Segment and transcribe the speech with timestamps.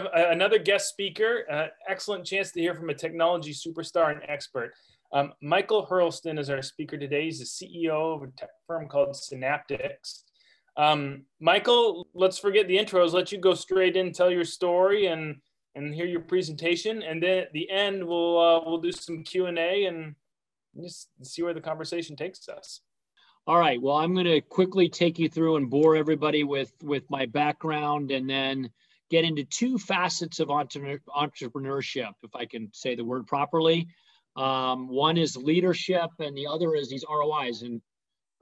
[0.00, 1.44] have another guest speaker.
[1.50, 4.72] Uh, excellent chance to hear from a technology superstar and expert.
[5.12, 7.24] Um, Michael Hurlston is our speaker today.
[7.24, 10.22] He's the CEO of a tech firm called Synaptics.
[10.76, 13.12] Um, Michael, let's forget the intros.
[13.12, 15.36] Let you go straight in, tell your story, and
[15.74, 17.02] and hear your presentation.
[17.02, 20.14] And then at the end, we'll uh, we'll do some Q and A and
[20.80, 22.80] just see where the conversation takes us.
[23.46, 23.82] All right.
[23.82, 28.12] Well, I'm going to quickly take you through and bore everybody with with my background,
[28.12, 28.70] and then
[29.10, 33.88] get into two facets of entrepreneurship, if I can say the word properly.
[34.36, 37.62] Um, one is leadership, and the other is these ROIs.
[37.62, 37.80] And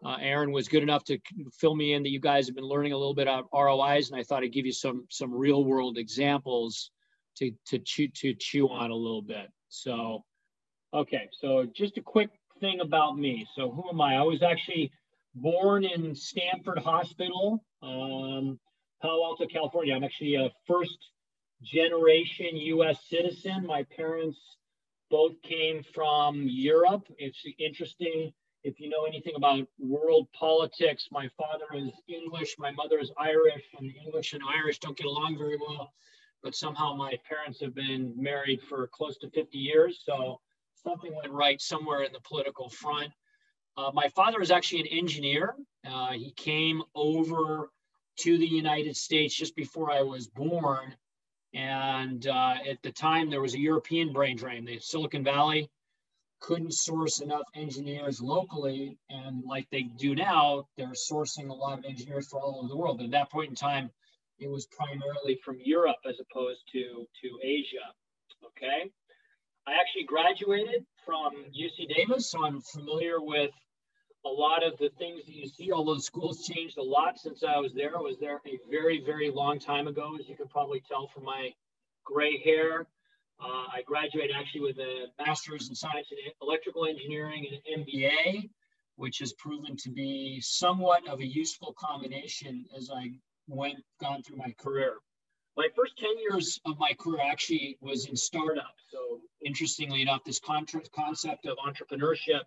[0.05, 1.19] uh, Aaron was good enough to
[1.59, 4.21] fill me in that you guys have been learning a little bit about ROIs, and
[4.21, 6.91] I thought I'd give you some some real world examples
[7.39, 9.51] to to chew to chew on a little bit.
[9.71, 10.25] So,
[10.95, 13.47] okay, so just a quick thing about me.
[13.57, 14.17] So, who am I?
[14.17, 14.93] I was actually
[15.35, 18.59] born in Stanford Hospital, um,
[19.01, 19.95] Palo Alto, California.
[19.95, 20.99] I'm actually a first
[21.63, 22.99] generation U.S.
[23.09, 23.67] citizen.
[23.67, 24.39] My parents
[25.11, 27.07] both came from Europe.
[27.17, 28.33] It's interesting
[28.65, 31.09] if you know anything about world politics.
[31.13, 35.39] My father is English, my mother is Irish, and English and Irish don't get along
[35.39, 35.93] very well.
[36.43, 40.03] But somehow my parents have been married for close to 50 years.
[40.05, 40.41] So
[40.75, 43.13] something went right somewhere in the political front.
[43.77, 45.55] Uh, my father is actually an engineer.
[45.89, 47.71] Uh, he came over
[48.21, 50.95] to the United States just before I was born
[51.55, 54.65] and uh, at the time, there was a European brain drain.
[54.65, 55.71] The Silicon Valley
[56.41, 58.99] couldn't source enough engineers locally.
[59.09, 62.77] And like they do now, they're sourcing a lot of engineers from all over the
[62.77, 62.99] world.
[62.99, 63.91] But at that point in time,
[64.39, 67.93] it was primarily from Europe as opposed to, to Asia.
[68.45, 68.91] Okay.
[69.67, 73.51] I actually graduated from UC Davis, so I'm familiar with
[74.25, 77.59] a lot of the things that you see, although school's changed a lot since I
[77.59, 77.97] was there.
[77.97, 81.25] I was there a very, very long time ago, as you can probably tell from
[81.25, 81.51] my
[82.05, 82.87] gray hair.
[83.41, 88.51] Uh, I graduated actually with a master's in science and electrical engineering and an MBA,
[88.97, 93.13] which has proven to be somewhat of a useful combination as I
[93.47, 94.95] went gone through my career.
[95.57, 98.83] My first 10 years of my career actually was in startups.
[98.91, 102.43] So interestingly enough, this concept of entrepreneurship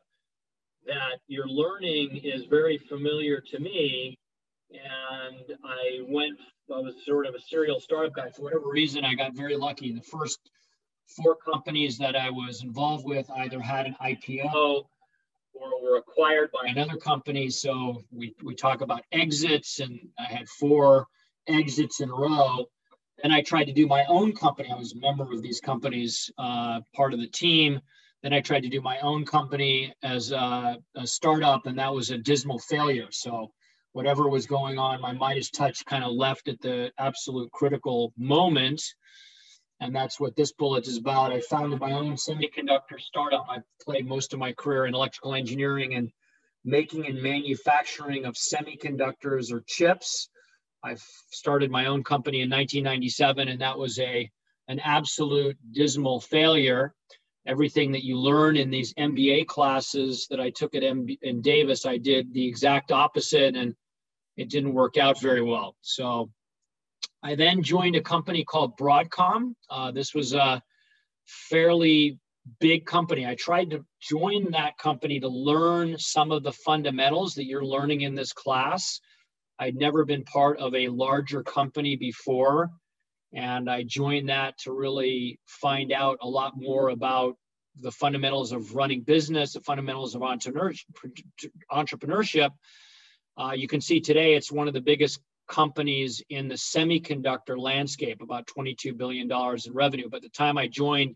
[0.86, 4.18] that your learning is very familiar to me.
[4.72, 6.40] And I went,
[6.74, 8.30] I was sort of a serial startup guy.
[8.30, 9.92] For whatever reason, I got very lucky.
[9.92, 10.40] The first
[11.08, 14.86] four companies that I was involved with either had an IPO
[15.54, 17.50] or were acquired by another company.
[17.50, 21.08] So we, we talk about exits, and I had four
[21.48, 22.66] exits in a row.
[23.24, 24.70] And I tried to do my own company.
[24.72, 27.82] I was a member of these companies, uh, part of the team.
[28.24, 32.12] Then I tried to do my own company as a, a startup, and that was
[32.12, 33.08] a dismal failure.
[33.10, 33.52] So
[33.94, 38.82] whatever was going on, my Midas touch kind of left at the absolute critical moment.
[39.80, 41.34] And that's what this bullet is about.
[41.34, 43.48] I founded my own semiconductor startup.
[43.50, 46.12] I played most of my career in electrical engineering and
[46.64, 50.30] making and manufacturing of semiconductors or chips.
[50.84, 50.96] I
[51.32, 54.30] started my own company in 1997, and that was a
[54.68, 56.94] an absolute dismal failure
[57.46, 61.86] everything that you learn in these MBA classes that I took at MB, in Davis,
[61.86, 63.76] I did the exact opposite and
[64.38, 65.76] it didn't work out very well.
[65.82, 66.32] So
[67.24, 69.56] I then joined a company called Broadcom.
[69.70, 70.62] Uh, this was a
[71.26, 72.20] fairly
[72.60, 73.26] big company.
[73.26, 78.02] I tried to join that company to learn some of the fundamentals that you're learning
[78.02, 79.00] in this class.
[79.60, 82.72] I'd never been part of a larger company before.
[83.34, 87.38] And I joined that to really find out a lot more about
[87.80, 92.50] the fundamentals of running business, the fundamentals of entrepreneurship.
[93.38, 98.22] Uh, you can see today it's one of the biggest companies in the semiconductor landscape,
[98.22, 100.10] about $22 billion in revenue.
[100.10, 101.16] But the time I joined,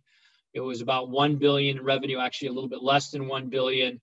[0.54, 4.02] it was about 1 billion in revenue, actually a little bit less than 1 billion.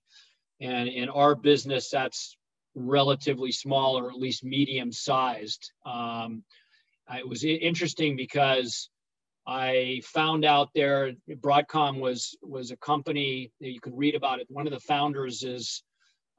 [0.61, 2.37] And in our business, that's
[2.75, 5.71] relatively small or at least medium sized.
[5.85, 6.43] Um,
[7.11, 8.89] it was interesting because
[9.45, 14.47] I found out there Broadcom was was a company that you could read about it.
[14.49, 15.83] One of the founders is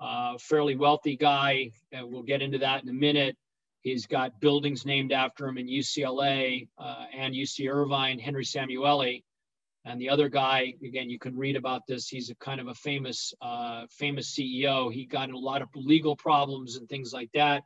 [0.01, 1.71] a fairly wealthy guy.
[1.93, 3.37] And we'll get into that in a minute.
[3.81, 9.23] He's got buildings named after him in UCLA uh, and UC Irvine, Henry Samueli.
[9.85, 12.09] And the other guy, again, you can read about this.
[12.09, 14.91] He's a kind of a famous, uh, famous CEO.
[14.91, 17.63] He got a lot of legal problems and things like that.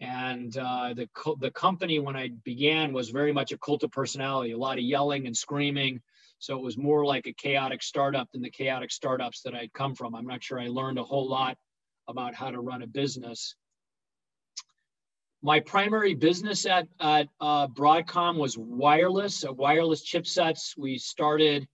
[0.00, 3.90] And uh, the, co- the company, when I began, was very much a cult of
[3.90, 6.00] personality, a lot of yelling and screaming.
[6.38, 9.94] So it was more like a chaotic startup than the chaotic startups that I'd come
[9.94, 10.14] from.
[10.14, 11.58] I'm not sure I learned a whole lot
[12.08, 13.54] about how to run a business.
[15.42, 20.76] my primary business at, at uh, Broadcom was wireless, uh, wireless chipsets.
[20.76, 21.66] We started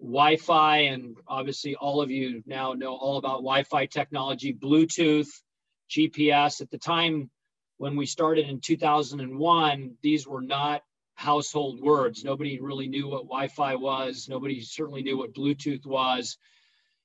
[0.00, 5.28] Wi-Fi, and obviously all of you now know all about Wi-Fi technology, Bluetooth,
[5.90, 6.60] GPS.
[6.60, 7.30] At the time
[7.78, 10.82] when we started in 2001, these were not
[11.14, 12.24] household words.
[12.24, 14.28] Nobody really knew what Wi-Fi was.
[14.28, 16.38] Nobody certainly knew what Bluetooth was.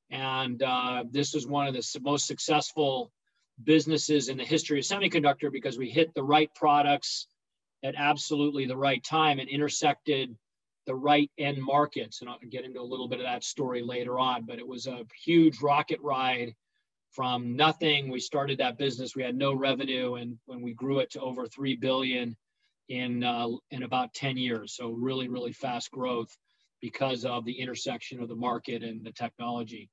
[0.09, 3.11] And uh, this was one of the most successful
[3.63, 7.27] businesses in the history of semiconductor because we hit the right products
[7.83, 10.35] at absolutely the right time and intersected
[10.85, 12.21] the right end markets.
[12.21, 14.87] And I'll get into a little bit of that story later on, but it was
[14.87, 16.53] a huge rocket ride
[17.11, 18.09] from nothing.
[18.09, 21.45] We started that business, we had no revenue, and when we grew it to over
[21.45, 22.35] 3 billion
[22.89, 24.75] in, uh, in about 10 years.
[24.75, 26.35] So really, really fast growth
[26.81, 29.89] because of the intersection of the market and the technology.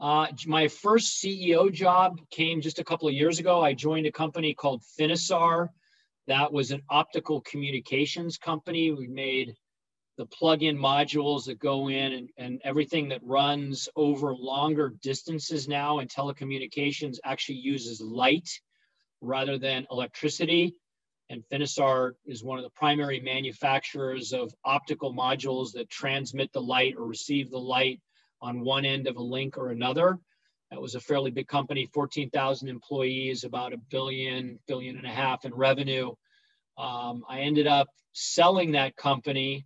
[0.00, 3.62] Uh, my first CEO job came just a couple of years ago.
[3.62, 5.68] I joined a company called Finisar.
[6.26, 8.90] That was an optical communications company.
[8.90, 9.54] We made
[10.18, 16.00] the plug-in modules that go in and, and everything that runs over longer distances now
[16.00, 18.48] in telecommunications actually uses light
[19.20, 20.74] rather than electricity.
[21.30, 26.94] And Finisar is one of the primary manufacturers of optical modules that transmit the light
[26.98, 28.00] or receive the light
[28.42, 30.18] on one end of a link or another.
[30.70, 35.44] That was a fairly big company, 14,000 employees, about a billion, billion and a half
[35.44, 36.12] in revenue.
[36.76, 39.64] Um, I ended up selling that company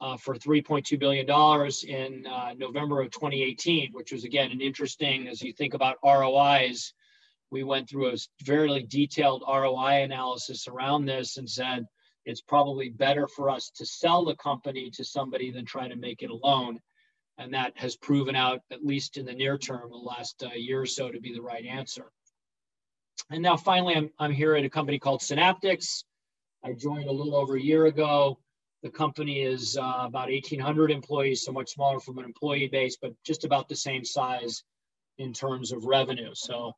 [0.00, 1.26] uh, for $3.2 billion
[1.88, 6.92] in uh, November of 2018, which was again an interesting, as you think about ROIs,
[7.50, 11.86] we went through a very detailed ROI analysis around this and said
[12.24, 16.22] it's probably better for us to sell the company to somebody than try to make
[16.22, 16.80] it alone
[17.38, 20.80] and that has proven out, at least in the near term, the last uh, year
[20.80, 22.10] or so, to be the right answer.
[23.30, 26.04] And now finally, I'm, I'm here at a company called Synaptics.
[26.64, 28.38] I joined a little over a year ago.
[28.82, 33.12] The company is uh, about 1,800 employees, so much smaller from an employee base, but
[33.24, 34.62] just about the same size
[35.18, 36.30] in terms of revenue.
[36.34, 36.72] So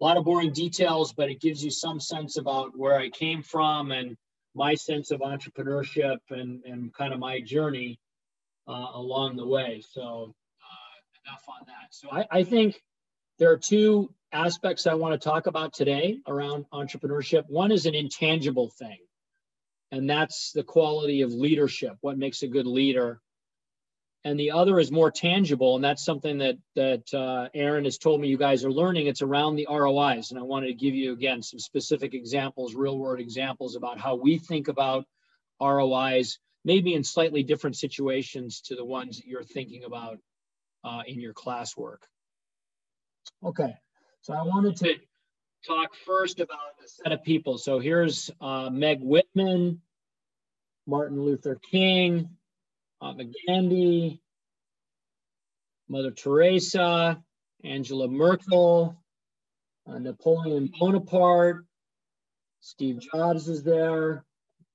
[0.00, 3.42] a lot of boring details, but it gives you some sense about where I came
[3.42, 4.16] from and
[4.54, 7.98] my sense of entrepreneurship and, and kind of my journey
[8.68, 9.82] uh, along the way.
[9.92, 11.88] So uh, enough on that.
[11.90, 12.80] So I, I think
[13.38, 17.44] there are two aspects I want to talk about today around entrepreneurship.
[17.48, 18.98] One is an intangible thing,
[19.94, 23.20] and that's the quality of leadership, what makes a good leader.
[24.24, 28.20] And the other is more tangible, and that's something that that uh, Aaron has told
[28.20, 29.06] me you guys are learning.
[29.06, 32.98] It's around the ROIs, and I wanted to give you again some specific examples, real
[32.98, 35.04] world examples about how we think about
[35.60, 40.18] ROIs maybe in slightly different situations to the ones that you're thinking about
[40.82, 41.98] uh, in your classwork.
[43.44, 43.74] Okay,
[44.22, 44.94] so I wanted to
[45.66, 47.58] talk first about a set of people.
[47.58, 49.80] So here's uh, Meg Whitman,
[50.86, 52.28] Martin Luther King,
[53.00, 54.20] Mahatma Gandhi,
[55.88, 57.22] Mother Teresa,
[57.62, 58.96] Angela Merkel,
[59.86, 61.64] uh, Napoleon Bonaparte,
[62.60, 64.24] Steve Jobs is there,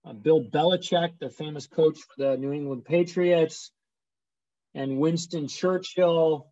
[0.06, 3.72] uh, Bill Belichick, the famous coach for the New England Patriots,
[4.76, 6.48] and Winston Churchill,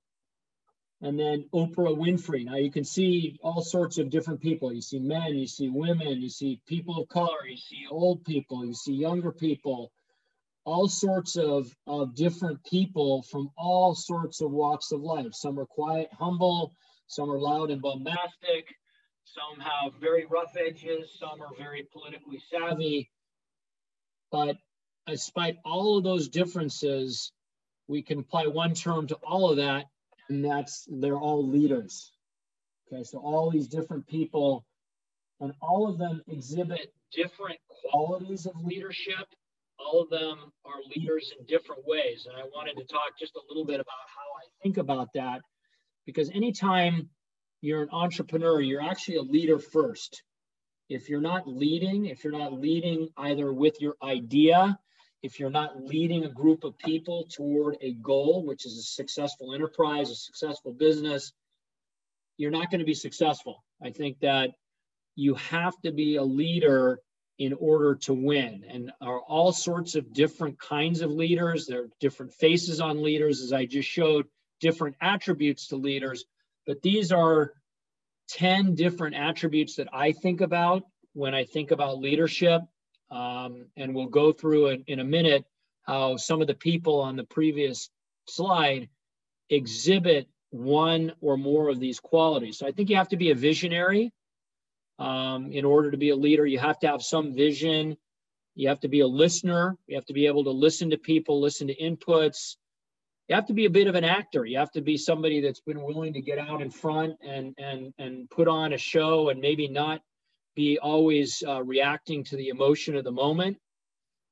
[1.02, 2.46] and then Oprah Winfrey.
[2.46, 4.74] Now you can see all sorts of different people.
[4.74, 8.66] You see men, you see women, you see people of color, you see old people,
[8.66, 9.92] you see younger people,
[10.66, 15.34] all sorts of, of different people from all sorts of walks of life.
[15.34, 16.74] Some are quiet, humble,
[17.08, 18.66] some are loud and bombastic,
[19.24, 23.12] some have very rough edges, some are very politically savvy.
[24.32, 24.58] But
[25.06, 27.32] despite all of those differences,
[27.88, 29.86] we can apply one term to all of that,
[30.30, 32.12] and that's they're all leaders.
[32.92, 34.66] Okay, so all these different people,
[35.40, 37.60] and all of them exhibit different
[37.92, 39.28] qualities of leadership.
[39.80, 42.28] All of them are leaders in different ways.
[42.28, 45.42] And I wanted to talk just a little bit about how I think about that,
[46.06, 47.10] because anytime
[47.62, 50.24] you're an entrepreneur, you're actually a leader first
[50.90, 54.80] if you're not leading, if you're not leading either with your idea,
[55.28, 59.54] if you're not leading a group of people toward a goal, which is a successful
[59.54, 61.34] enterprise, a successful business,
[62.38, 63.62] you're not going to be successful.
[63.84, 64.52] I think that
[65.16, 67.02] you have to be a leader
[67.40, 68.64] in order to win.
[68.70, 71.68] And are all sorts of different kinds of leaders.
[71.68, 74.28] There are different faces on leaders, as I just showed,
[74.62, 76.24] different attributes to leaders.
[76.66, 77.52] But these are
[78.30, 82.62] 10 different attributes that I think about when I think about leadership.
[83.12, 85.46] Um, and we'll go through in, in a minute
[85.84, 87.90] how some of the people on the previous
[88.28, 88.90] slide
[89.50, 92.58] exhibit one or more of these qualities.
[92.58, 94.12] So I think you have to be a visionary.
[95.00, 96.46] um, in order to be a leader.
[96.46, 97.98] You have to have some vision.
[98.56, 99.78] You have to be a listener.
[99.88, 102.58] You have to be able to listen to people, listen to inputs.
[103.28, 104.46] You have to be a bit of an actor.
[104.46, 107.94] You have to be somebody that's been willing to get out in front and and
[108.00, 110.02] and put on a show and maybe not
[110.58, 113.58] be always uh, reacting to the emotion of the moment.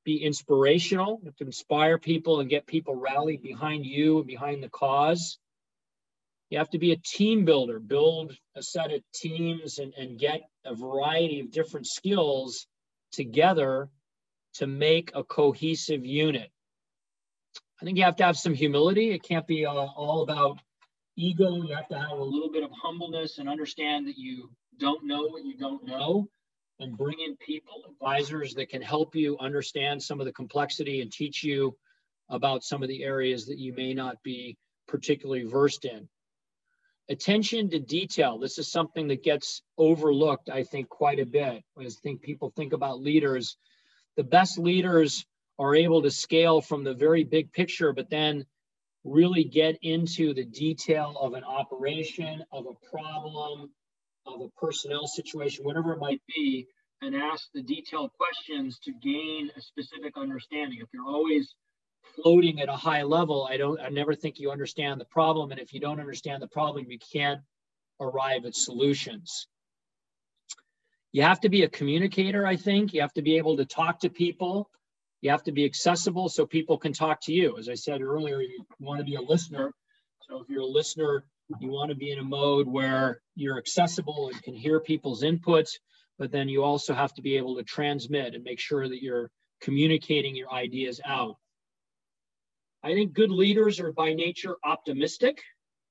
[0.04, 1.20] Be inspirational.
[1.22, 5.38] You have to inspire people and get people rallied behind you and behind the cause.
[6.50, 10.40] You have to be a team builder, build a set of teams and, and get
[10.64, 12.66] a variety of different skills
[13.12, 13.88] together
[14.54, 16.50] to make a cohesive unit.
[17.80, 19.12] I think you have to have some humility.
[19.12, 20.58] It can't be uh, all about
[21.14, 21.62] ego.
[21.62, 25.28] You have to have a little bit of humbleness and understand that you don't know
[25.28, 26.28] what you don't know
[26.78, 31.10] and bring in people, advisors that can help you understand some of the complexity and
[31.10, 31.76] teach you
[32.28, 34.56] about some of the areas that you may not be
[34.88, 36.08] particularly versed in.
[37.08, 38.38] Attention to detail.
[38.38, 41.62] This is something that gets overlooked i think quite a bit.
[41.78, 43.56] I think people think about leaders.
[44.16, 45.24] The best leaders
[45.58, 48.44] are able to scale from the very big picture but then
[49.04, 53.70] really get into the detail of an operation of a problem
[54.26, 56.66] of a personnel situation whatever it might be
[57.02, 61.54] and ask the detailed questions to gain a specific understanding if you're always
[62.14, 65.50] floating at a high level, I don't, I never think you understand the problem.
[65.50, 67.40] And if you don't understand the problem, you can't
[68.00, 69.46] arrive at solutions.
[71.12, 72.92] You have to be a communicator, I think.
[72.92, 74.70] You have to be able to talk to people.
[75.22, 77.58] You have to be accessible so people can talk to you.
[77.58, 79.72] As I said earlier, you want to be a listener.
[80.28, 81.24] So if you're a listener,
[81.60, 85.72] you want to be in a mode where you're accessible and can hear people's inputs,
[86.18, 89.30] but then you also have to be able to transmit and make sure that you're
[89.60, 91.36] communicating your ideas out.
[92.82, 95.42] I think good leaders are by nature optimistic.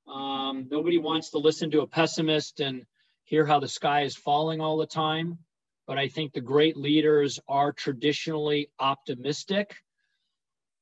[0.08, 2.86] Um, nobody wants to listen to a pessimist and
[3.24, 5.40] hear how the sky is falling all the time.
[5.88, 9.76] But I think the great leaders are traditionally optimistic.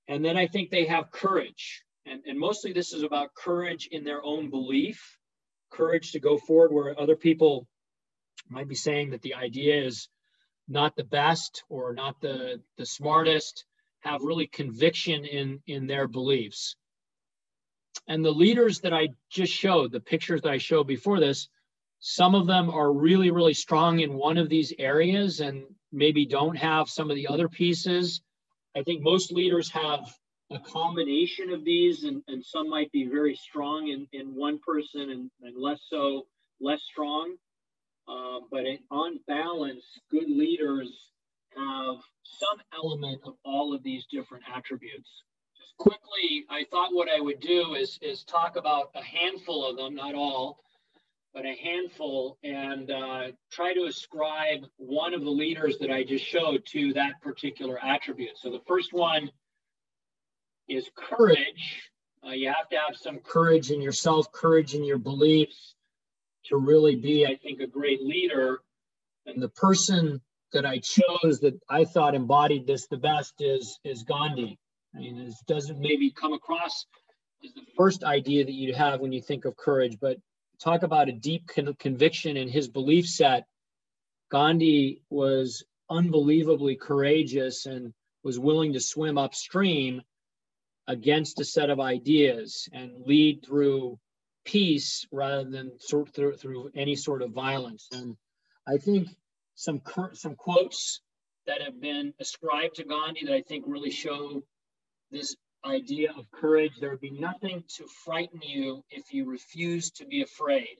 [0.08, 1.84] And then I think they have courage.
[2.06, 5.18] And, and mostly this is about courage in their own belief,
[5.72, 7.68] courage to go forward where other people
[8.50, 10.10] might be saying that the idea is
[10.68, 13.66] not the best or not the, the smartest
[14.02, 16.76] have really conviction in in their beliefs.
[18.08, 21.48] And the leaders that i just showed the pictures that i showed before this
[22.00, 26.58] some of them are really really strong in one of these areas and maybe don't
[26.58, 28.22] have some of the other pieces.
[28.76, 30.12] I think most leaders have
[30.54, 35.10] a combination of these and, and some might be very strong in, in one person
[35.10, 36.26] and, and less so
[36.62, 37.36] less strong
[38.08, 41.12] uh, but on balance good leaders
[41.56, 45.10] have some element of all of these different attributes.
[45.58, 49.78] Just quickly, I thought what I would do is, is talk about a handful of
[49.78, 50.60] them, not all,
[51.34, 56.26] but a handful, and uh, try to ascribe one of the leaders that I just
[56.26, 58.38] showed to that particular attribute.
[58.38, 59.32] So the first one
[60.68, 61.90] is courage.
[62.26, 65.76] Uh, you have to have some courage in yourself, courage in your beliefs
[66.46, 68.62] to really be, I think, a great leader.
[69.26, 70.22] And the person
[70.54, 74.60] that I chose that I thought embodied this the best is is Gandhi.
[74.96, 76.86] I mean, it doesn't maybe come across
[77.44, 80.18] as the first idea that you'd have when you think of courage, but
[80.60, 83.48] talk about a deep con- conviction in his belief set.
[84.32, 87.94] Gandhi was unbelievably courageous and
[88.24, 90.02] was willing to swim upstream
[90.88, 93.98] against a set of ideas and lead through
[94.46, 97.88] peace rather than sort through, through any sort of violence.
[97.92, 98.16] And
[98.68, 99.08] I think
[99.56, 99.82] some
[100.14, 101.02] some quotes
[101.46, 104.42] that have been ascribed to Gandhi that I think really show
[105.12, 105.36] this
[105.66, 106.74] idea of courage.
[106.80, 110.78] There would be nothing to frighten you if you refuse to be afraid.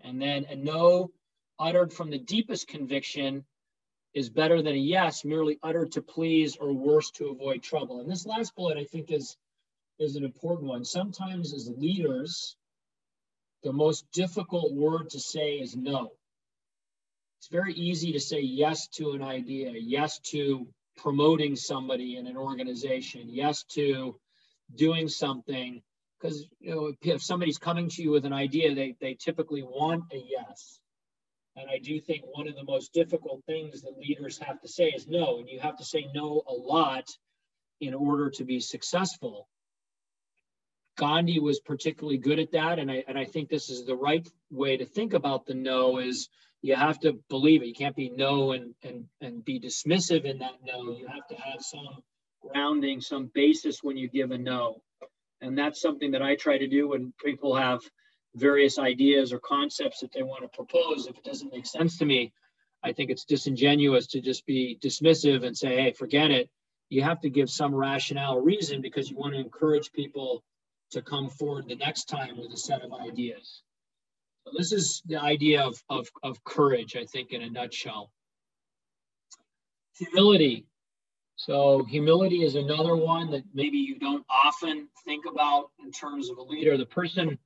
[0.00, 1.10] And then a no
[1.58, 3.44] uttered from the deepest conviction
[4.14, 8.00] is better than a yes merely uttered to please or worse to avoid trouble.
[8.00, 9.36] And this last bullet I think is
[9.98, 10.84] is an important one.
[10.84, 12.56] Sometimes as leaders,
[13.62, 16.12] the most difficult word to say is no
[17.44, 20.66] it's very easy to say yes to an idea, yes to
[20.96, 24.18] promoting somebody in an organization, yes to
[24.74, 25.82] doing something.
[26.18, 30.04] Because you know, if somebody's coming to you with an idea, they, they typically want
[30.10, 30.80] a yes.
[31.56, 34.88] And I do think one of the most difficult things that leaders have to say
[34.88, 35.38] is no.
[35.38, 37.08] And you have to say no a lot
[37.80, 39.48] in order to be successful.
[40.96, 42.78] Gandhi was particularly good at that.
[42.78, 45.98] And I, and I think this is the right way to think about the no
[45.98, 46.28] is
[46.62, 47.66] you have to believe it.
[47.66, 50.96] You can't be no and and and be dismissive in that no.
[50.96, 52.02] You have to have some
[52.40, 54.80] grounding, some basis when you give a no.
[55.40, 57.80] And that's something that I try to do when people have
[58.34, 61.06] various ideas or concepts that they want to propose.
[61.06, 62.32] If it doesn't make sense to me,
[62.82, 66.50] I think it's disingenuous to just be dismissive and say, hey, forget it.
[66.90, 70.44] You have to give some rationale reason because you want to encourage people
[70.90, 73.62] to come forward the next time with a set of ideas.
[74.44, 78.10] So this is the idea of, of, of courage, I think, in a nutshell.
[79.98, 80.66] Humility.
[81.36, 86.36] So humility is another one that maybe you don't often think about in terms of
[86.36, 86.76] a leader.
[86.76, 87.38] The person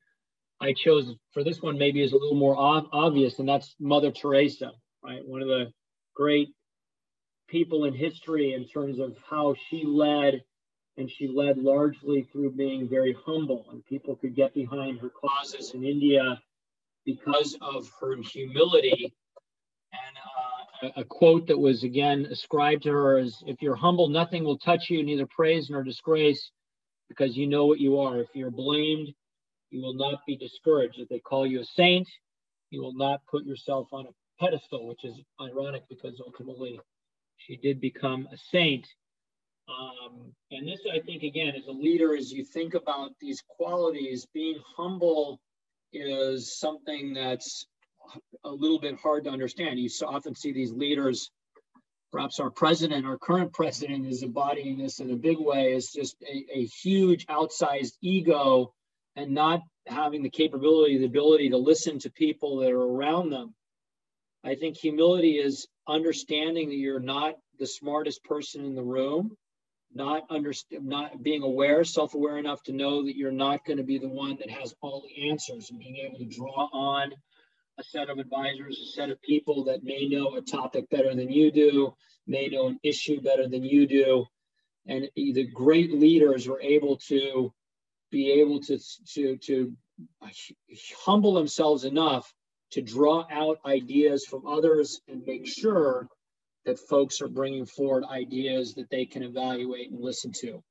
[0.60, 4.10] I chose for this one maybe is a little more ob- obvious, and that's Mother
[4.10, 4.72] Teresa,
[5.04, 5.26] right?
[5.26, 5.72] One of the
[6.14, 6.48] great
[7.48, 10.42] people in history in terms of how she led,
[10.96, 15.72] and she led largely through being very humble, and people could get behind her causes
[15.74, 16.40] in India
[17.06, 19.14] because of her humility.
[19.92, 24.08] And uh, a, a quote that was again ascribed to her is If you're humble,
[24.08, 26.50] nothing will touch you, neither praise nor disgrace,
[27.08, 28.18] because you know what you are.
[28.18, 29.08] If you're blamed,
[29.70, 30.98] you will not be discouraged.
[30.98, 32.08] If they call you a saint,
[32.70, 36.80] you will not put yourself on a pedestal, which is ironic because ultimately
[37.36, 38.86] she did become a saint.
[39.68, 44.26] Um, and this, I think, again, as a leader, as you think about these qualities,
[44.32, 45.40] being humble
[45.92, 47.66] is something that's
[48.44, 49.78] a little bit hard to understand.
[49.78, 51.30] You often see these leaders,
[52.12, 56.16] perhaps our president, our current president is embodying this in a big way, is just
[56.22, 58.72] a, a huge outsized ego
[59.18, 63.52] and not having the capability, the ability to listen to people that are around them.
[64.44, 69.36] I think humility is understanding that you're not the smartest person in the room,
[69.92, 73.98] not under, not being aware, self-aware enough to know that you're not going to be
[73.98, 77.12] the one that has all the answers, and being able to draw on
[77.78, 81.32] a set of advisors, a set of people that may know a topic better than
[81.32, 81.92] you do,
[82.26, 84.24] may know an issue better than you do,
[84.86, 87.52] and the great leaders were able to
[88.10, 88.78] be able to,
[89.14, 89.72] to, to
[91.04, 92.32] humble themselves enough
[92.70, 96.08] to draw out ideas from others and make sure
[96.64, 100.62] that folks are bringing forward ideas that they can evaluate and listen to.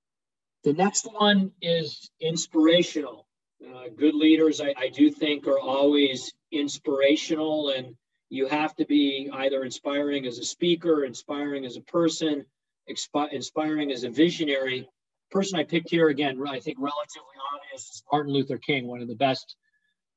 [0.63, 3.27] The next one is inspirational.
[3.65, 7.95] Uh, good leaders, I, I do think, are always inspirational, and
[8.29, 12.45] you have to be either inspiring as a speaker, inspiring as a person,
[12.89, 14.87] expi- inspiring as a visionary,
[15.31, 19.07] person I picked here again, I think relatively obvious, is Martin Luther King, one of
[19.07, 19.55] the best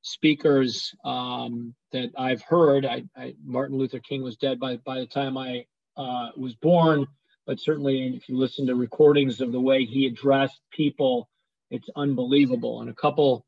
[0.02, 2.86] speakers um, that I've heard.
[2.86, 7.06] I, I, Martin Luther King was dead by by the time I uh, was born,
[7.46, 11.28] but certainly if you listen to recordings of the way he addressed people,
[11.70, 12.80] it's unbelievable.
[12.80, 13.44] And a couple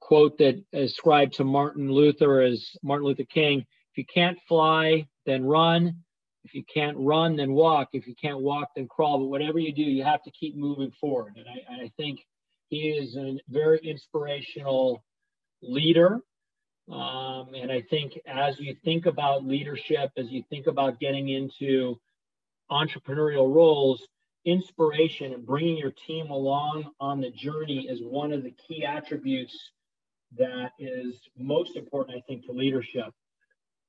[0.00, 5.44] quote that ascribed to Martin Luther is Martin Luther King: "If you can't fly, then
[5.44, 6.04] run.
[6.46, 7.88] If you can't run, then walk.
[7.92, 9.18] If you can't walk, then crawl.
[9.18, 11.36] But whatever you do, you have to keep moving forward.
[11.36, 12.20] And I, I think
[12.68, 15.02] he is a very inspirational
[15.60, 16.20] leader.
[16.88, 21.98] Um, and I think as you think about leadership, as you think about getting into
[22.70, 24.06] entrepreneurial roles,
[24.44, 29.72] inspiration and bringing your team along on the journey is one of the key attributes
[30.38, 33.12] that is most important, I think, to leadership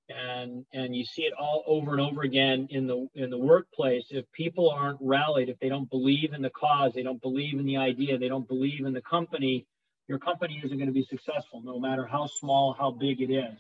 [0.10, 4.06] and and you see it all over and over again in the in the workplace.
[4.10, 7.66] If people aren't rallied if they don't believe in the cause they don't believe in
[7.66, 9.66] the idea they don't believe in the company
[10.08, 13.60] your company isn't going to be successful no matter how small how big it is.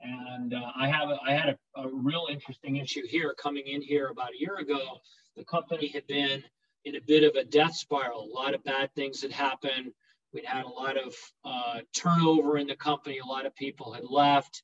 [0.00, 4.08] And uh, i have i had a, a real interesting issue here coming in here
[4.08, 4.98] about a year ago.
[5.36, 6.44] The company had been
[6.84, 9.92] in a bit of a death spiral a lot of bad things had happened.
[10.32, 14.04] We'd had a lot of uh, turnover in the company a lot of people had
[14.04, 14.62] left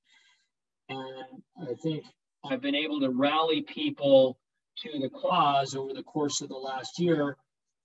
[0.94, 2.04] and I think
[2.44, 4.38] I've been able to rally people
[4.78, 7.37] to the cause over the course of the last year.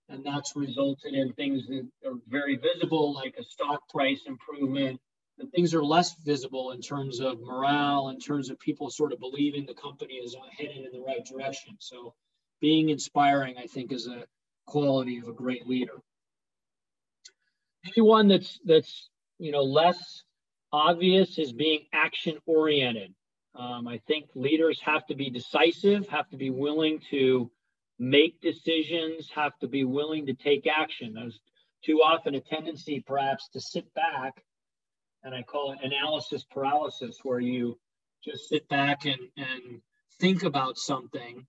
[0.09, 4.99] And that's resulted in things that are very visible, like a stock price improvement.
[5.37, 9.19] And things are less visible in terms of morale, in terms of people sort of
[9.19, 11.75] believing the company is headed in the right direction.
[11.79, 12.13] So
[12.59, 14.25] being inspiring, I think, is a
[14.65, 16.01] quality of a great leader.
[17.85, 20.23] Anyone that's that's you know less
[20.71, 23.13] obvious is being action oriented.
[23.55, 27.49] Um, I think leaders have to be decisive, have to be willing to
[27.97, 31.13] make decisions, have to be willing to take action.
[31.13, 31.39] There's
[31.83, 34.43] too often a tendency, perhaps, to sit back,
[35.23, 37.77] and I call it analysis paralysis, where you
[38.23, 39.81] just sit back and, and
[40.19, 41.45] think about something.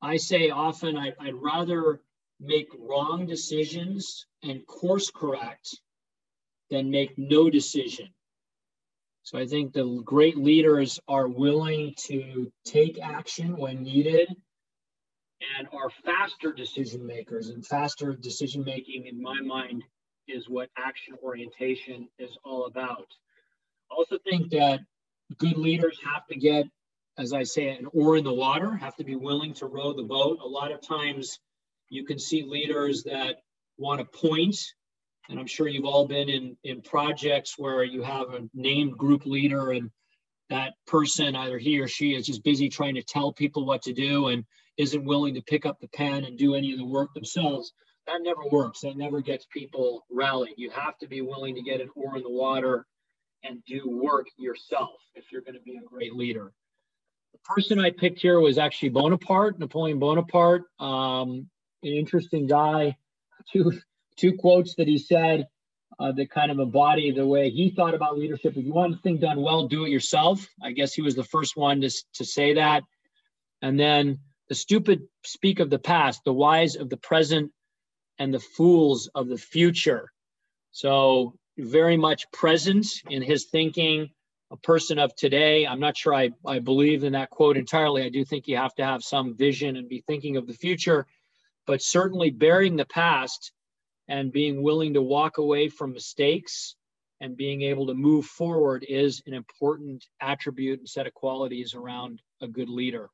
[0.00, 2.00] I say often I, I'd rather
[2.40, 5.78] make wrong decisions and course correct
[6.70, 8.08] than make no decision
[9.22, 14.28] so I think the great leaders are willing to take action when needed
[15.58, 17.48] and are faster decision makers.
[17.48, 19.84] And faster decision making, in my mind,
[20.28, 23.06] is what action orientation is all about.
[23.90, 24.80] I also think that
[25.38, 26.66] good leaders have to get,
[27.18, 30.02] as I say, an oar in the water, have to be willing to row the
[30.02, 30.38] boat.
[30.42, 31.38] A lot of times
[31.88, 33.36] you can see leaders that
[33.76, 34.56] want to point,
[35.28, 39.24] and I'm sure you've all been in, in projects where you have a named group
[39.24, 39.90] leader and
[40.50, 43.92] that person, either he or she, is just busy trying to tell people what to
[43.92, 44.44] do and
[44.76, 47.72] isn't willing to pick up the pen and do any of the work themselves.
[48.06, 48.80] That never works.
[48.80, 50.54] That never gets people rallied.
[50.56, 52.86] You have to be willing to get an oar in the water
[53.44, 56.52] and do work yourself if you're going to be a great leader.
[57.32, 60.64] The person I picked here was actually Bonaparte, Napoleon Bonaparte.
[60.78, 61.48] Um,
[61.82, 62.96] an interesting guy.
[63.52, 63.72] Two
[64.22, 65.48] two quotes that he said
[65.98, 68.56] uh, that kind of embody the way he thought about leadership.
[68.56, 70.46] If you want a thing done well, do it yourself.
[70.62, 72.84] I guess he was the first one to, to say that.
[73.62, 77.50] And then the stupid speak of the past, the wise of the present,
[78.20, 80.12] and the fools of the future.
[80.70, 84.08] So, very much present in his thinking,
[84.52, 85.66] a person of today.
[85.66, 88.04] I'm not sure I, I believe in that quote entirely.
[88.04, 91.06] I do think you have to have some vision and be thinking of the future,
[91.66, 93.52] but certainly bearing the past
[94.08, 96.74] and being willing to walk away from mistakes
[97.20, 102.20] and being able to move forward is an important attribute and set of qualities around
[102.40, 103.10] a good leader.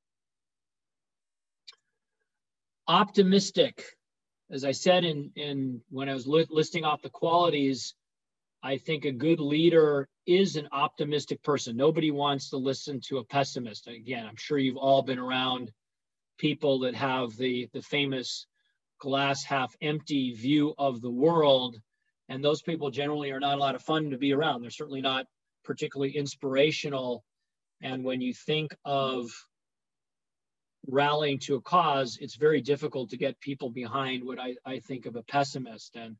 [2.86, 3.84] Optimistic.
[4.50, 7.94] As I said in, in when I was li listing off the qualities,
[8.62, 11.76] I think a good leader is an optimistic person.
[11.76, 13.88] Nobody wants to listen to a pessimist.
[13.88, 15.70] Again, I'm sure you've all been around
[16.38, 18.46] people that have the, the famous
[18.98, 21.76] glass half empty view of the world.
[22.28, 24.62] And those people generally are not a lot of fun to be around.
[24.62, 25.26] They're certainly not
[25.64, 27.24] particularly inspirational.
[27.80, 29.30] And when you think of
[30.86, 35.06] rallying to a cause, it's very difficult to get people behind what I, I think
[35.06, 35.96] of a pessimist.
[35.96, 36.16] And,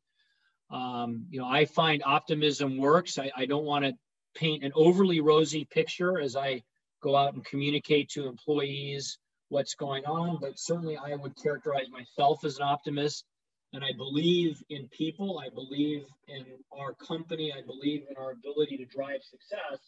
[0.71, 3.17] um, you know, I find optimism works.
[3.17, 3.93] I, I don't want to
[4.35, 6.63] paint an overly rosy picture as I
[7.01, 9.17] go out and communicate to employees
[9.49, 13.25] what's going on, but certainly I would characterize myself as an optimist.
[13.73, 18.77] And I believe in people, I believe in our company, I believe in our ability
[18.77, 19.79] to drive success.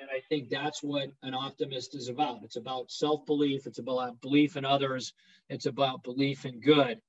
[0.00, 2.40] And I think that's what an optimist is about.
[2.42, 5.12] It's about self belief, it's about belief in others,
[5.48, 7.00] it's about belief in good.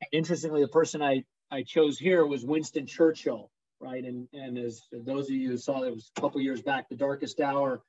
[0.00, 4.04] And interestingly, the person I, I chose here was Winston Churchill, right?
[4.04, 6.96] And, and as those of you who saw it was a couple years back, the
[6.96, 7.82] darkest hour,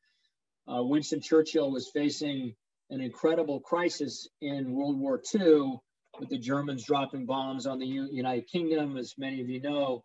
[0.67, 2.55] uh, Winston Churchill was facing
[2.91, 5.79] an incredible crisis in World War II
[6.19, 10.03] with the Germans dropping bombs on the U United Kingdom, as many of you know.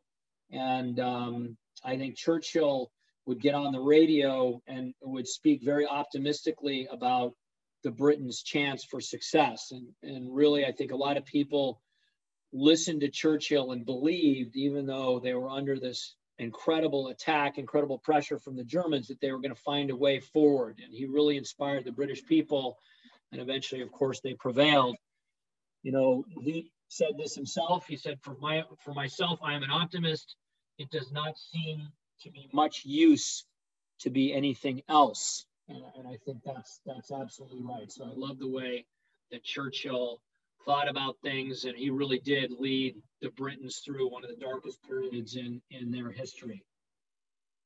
[0.52, 2.90] And um, I think Churchill
[3.26, 7.32] would get on the radio and would speak very optimistically about
[7.82, 9.72] the Britain's chance for success.
[9.72, 11.82] And, and really, I think a lot of people
[12.52, 18.38] listened to Churchill and believed, even though they were under this incredible attack, incredible pressure
[18.38, 20.80] from the Germans that they were going to find a way forward.
[20.84, 22.78] And he really inspired the British people.
[23.32, 24.96] And eventually, of course, they prevailed.
[25.82, 27.86] You know, he said this himself.
[27.86, 30.36] He said, for, my, for myself, I am an optimist.
[30.78, 31.88] It does not seem
[32.22, 33.44] to be much use
[34.00, 35.46] to be anything else.
[35.68, 37.90] And, and I think that's, that's absolutely right.
[37.90, 38.84] So I love the way
[39.30, 40.20] that Churchill
[40.64, 44.82] thought about things, and he really did lead the Britons through one of the darkest
[44.82, 46.64] periods in, in their history.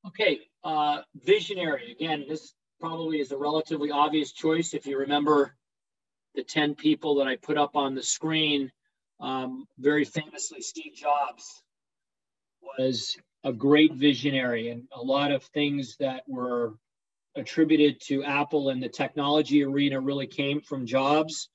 [0.07, 1.93] Okay, uh, visionary.
[1.93, 4.75] Again, this probably is a relatively obvious choice.
[4.75, 5.55] If you remember
[6.35, 8.71] the 10 people that I put up on the screen,
[9.21, 11.63] um, very famously, Steve Jobs
[12.79, 16.75] was a great visionary, and a lot of things that were
[17.37, 21.49] attributed to Apple in the technology arena really came from Jobs.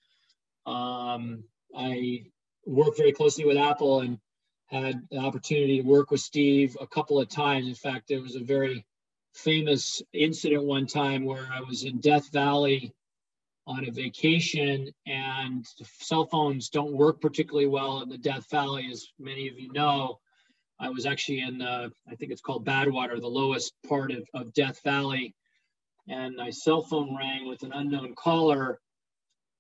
[0.66, 1.44] Um,
[1.76, 2.26] I
[2.66, 4.20] worked very closely with Apple and
[4.68, 7.68] had the opportunity to work with Steve a couple of times.
[7.68, 8.86] In fact, there was a very
[9.34, 12.94] famous incident one time where I was in Death Valley
[13.68, 15.66] on a vacation and
[16.00, 20.20] cell phones don't work particularly well in the Death Valley, as many of you know.
[20.80, 24.82] I was actually in, I think it's called Badwater, the lowest part of, of Death
[24.84, 25.36] Valley.
[26.08, 28.80] And my cell phone rang with an unknown caller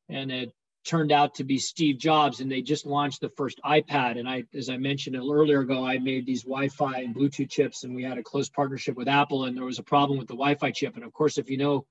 [0.10, 0.54] and it
[0.86, 4.20] turned out to be Steve Jobs, and they just launched the first iPad.
[4.20, 7.96] And I, as I mentioned earlier ago, I made these Wi-Fi and Bluetooth chips, and
[7.96, 10.72] we had a close partnership with Apple, and there was a problem with the Wi-Fi
[10.72, 10.96] chip.
[10.96, 11.86] And of course, if you know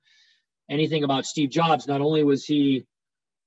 [0.70, 2.86] anything about Steve Jobs, not only was he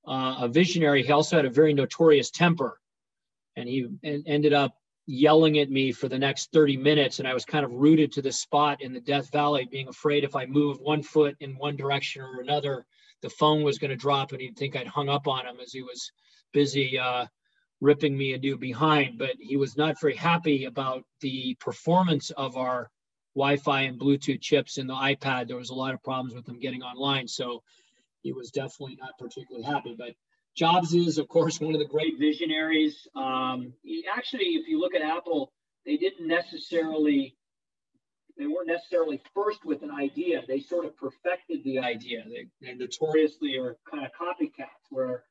[0.06, 2.78] uh, a visionary, he also had a very notorious temper,
[3.56, 4.74] and he en- ended up
[5.06, 8.20] yelling at me for the next 30 minutes and i was kind of rooted to
[8.20, 11.76] the spot in the death valley being afraid if i moved one foot in one
[11.76, 12.84] direction or another
[13.22, 15.72] the phone was going to drop and he'd think I'd hung up on him as
[15.72, 16.10] he was
[16.52, 17.26] busy uh,
[17.80, 22.56] ripping me a new behind, but he was not very happy about the performance of
[22.56, 22.90] our
[23.34, 25.46] Wi-Fi and Bluetooth chips in the iPad.
[25.46, 27.62] There was a lot of problems with them getting online, so
[28.22, 29.94] he was definitely not particularly happy.
[29.96, 30.14] But
[30.56, 33.06] Jobs is, of course, one of the great visionaries.
[33.14, 35.52] Um, he actually, if you look at Apple,
[35.86, 37.36] they didn't necessarily
[38.38, 40.42] they weren't necessarily first with an idea.
[40.46, 42.24] They sort of perfected the idea.
[42.28, 45.24] They, they notoriously are kind of copycats, where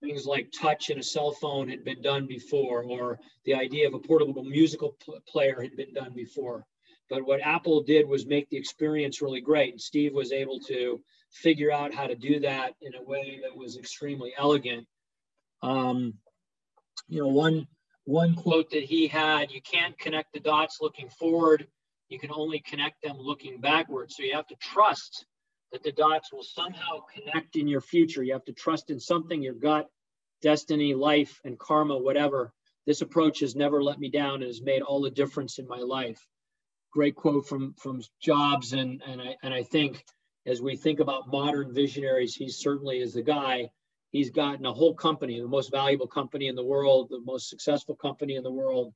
[0.00, 3.94] things like touch in a cell phone had been done before, or the idea of
[3.94, 6.64] a portable musical pl- player had been done before.
[7.10, 9.72] But what Apple did was make the experience really great.
[9.72, 11.00] And Steve was able to
[11.32, 14.86] figure out how to do that in a way that was extremely elegant.
[15.62, 16.14] Um,
[17.08, 17.66] you know, one
[18.04, 21.66] one quote that he had: "You can't connect the dots looking forward.
[22.12, 24.16] You can only connect them looking backwards.
[24.16, 25.24] So you have to trust
[25.72, 28.22] that the dots will somehow connect in your future.
[28.22, 29.88] You have to trust in something, your gut,
[30.42, 32.52] destiny, life, and karma, whatever.
[32.84, 35.78] This approach has never let me down and has made all the difference in my
[35.78, 36.28] life."
[36.92, 40.04] Great quote from from Jobs, and and I and I think
[40.44, 43.70] as we think about modern visionaries, he certainly is the guy.
[44.10, 47.96] He's gotten a whole company, the most valuable company in the world, the most successful
[47.96, 48.92] company in the world.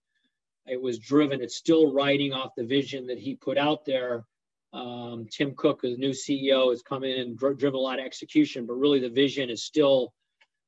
[0.67, 4.25] It was driven, it's still riding off the vision that he put out there.
[4.73, 8.05] Um, Tim Cook, the new CEO, has come in and dr- driven a lot of
[8.05, 10.13] execution, but really the vision is still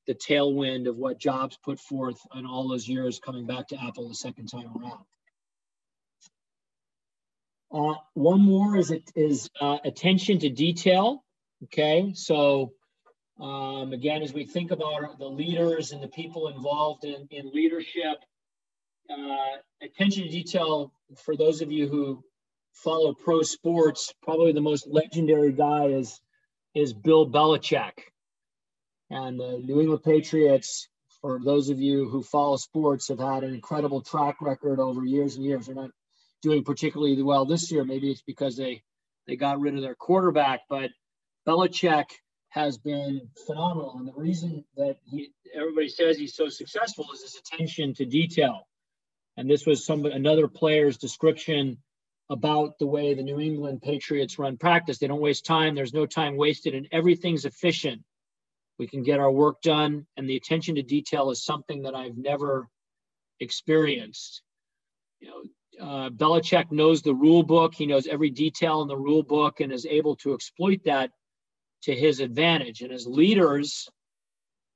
[0.07, 4.09] the tailwind of what Jobs put forth in all those years coming back to Apple
[4.09, 5.05] the second time around.
[7.71, 11.23] Uh, one more is it is uh, attention to detail.
[11.65, 12.73] Okay, so
[13.41, 18.19] um, again, as we think about the leaders and the people involved in, in leadership,
[19.11, 22.23] uh, attention to detail for those of you who
[22.73, 26.21] follow pro sports, probably the most legendary guy is
[26.75, 27.93] is Bill Belichick.
[29.11, 30.89] And the New England Patriots,
[31.23, 35.37] for those of you who follow sports, have had an incredible track record over years
[35.37, 35.67] and years.
[35.67, 35.91] They're not
[36.43, 37.85] doing particularly well this year.
[37.85, 38.83] Maybe it's because they
[39.27, 40.91] they got rid of their quarterback, but
[41.47, 42.07] Belichick
[42.51, 43.97] has been phenomenal.
[43.99, 48.67] And the reason that he, everybody says he's so successful is his attention to detail.
[49.39, 51.79] And this was some another player's description
[52.29, 54.99] about the way the New England Patriots run practice.
[54.99, 55.77] They don't waste time.
[55.77, 58.03] There's no time wasted, and everything's efficient.
[58.81, 62.17] We can get our work done, and the attention to detail is something that I've
[62.17, 62.69] never
[63.39, 64.43] experienced.
[65.21, 67.77] You know, uh, Belichick knows the rule book.
[67.77, 71.13] He knows every detail in the rule book and is able to exploit that
[71.83, 72.81] to his advantage.
[72.81, 73.89] And as leaders,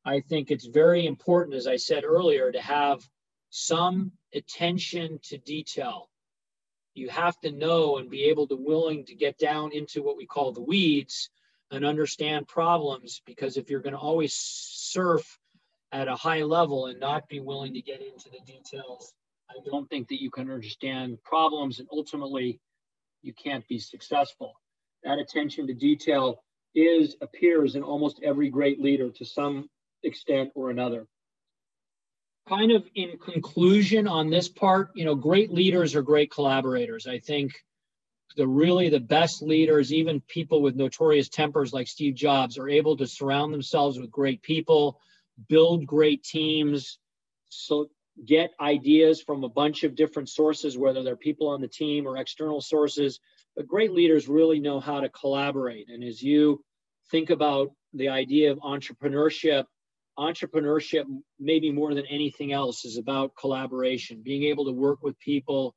[0.04, 3.00] I think it's very important, as I said earlier, to have
[3.50, 6.08] some attention to detail.
[6.94, 10.26] You have to know and be able to willing to get down into what we
[10.26, 11.30] call the weeds
[11.70, 15.38] and understand problems because if you're going to always surf
[15.90, 19.14] at a high level and not be willing to get into the details,
[19.50, 22.60] I don't think that you can understand problems and ultimately
[23.22, 24.54] you can't be successful.
[25.04, 26.42] That attention to detail
[26.74, 29.68] is appears in almost every great leader to some
[30.02, 31.06] extent or another.
[32.48, 37.06] Kind of in conclusion on this part, you know, great leaders are great collaborators.
[37.06, 37.52] I think
[38.36, 42.96] the really the best leaders, even people with notorious tempers like Steve Jobs, are able
[42.96, 45.00] to surround themselves with great people,
[45.48, 46.98] build great teams,
[47.48, 47.88] so
[48.24, 52.16] get ideas from a bunch of different sources, whether they're people on the team or
[52.16, 53.20] external sources.
[53.56, 55.88] But great leaders really know how to collaborate.
[55.88, 56.64] And as you
[57.10, 59.64] think about the idea of entrepreneurship,
[60.18, 61.04] entrepreneurship,
[61.38, 65.74] maybe more than anything else, is about collaboration, being able to work with people.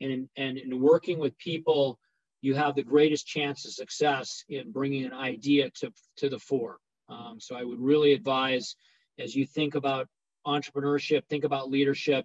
[0.00, 1.98] And, and in working with people,
[2.40, 6.78] you have the greatest chance of success in bringing an idea to, to the fore.
[7.08, 8.76] Um, so I would really advise
[9.18, 10.08] as you think about
[10.46, 12.24] entrepreneurship, think about leadership,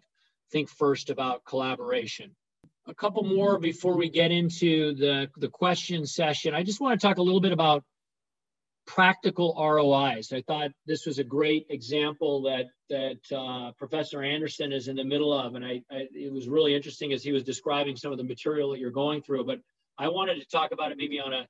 [0.52, 2.36] think first about collaboration.
[2.88, 6.54] A couple more before we get into the, the question session.
[6.54, 7.84] I just want to talk a little bit about
[8.86, 10.32] practical ROIs.
[10.34, 15.04] I thought this was a great example that that uh, Professor Anderson is in the
[15.04, 18.17] middle of, and I, I, it was really interesting as he was describing some of
[18.17, 19.46] the material that you're going through.
[19.46, 19.60] But
[19.98, 21.48] I wanted to talk about it maybe on a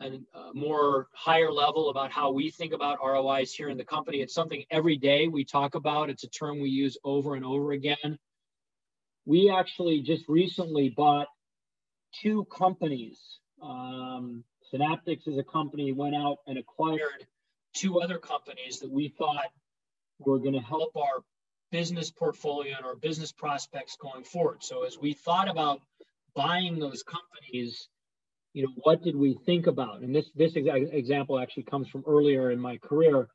[0.00, 0.10] a,
[0.54, 4.20] more higher level about how we think about ROIs here in the company.
[4.20, 6.10] It's something every day we talk about.
[6.10, 8.18] It's a term we use over and over again.
[9.26, 11.28] We actually just recently bought
[12.22, 13.20] two companies.
[13.62, 17.26] Um, Synaptics is a company went out and acquired
[17.74, 19.46] two other companies that we thought
[20.18, 21.22] were going to help our
[21.70, 24.62] business portfolio and our business prospects going forward.
[24.62, 25.80] So as we thought about
[26.34, 27.88] buying those companies,
[28.52, 30.00] you know, what did we think about?
[30.00, 33.28] And this this example actually comes from earlier in my career.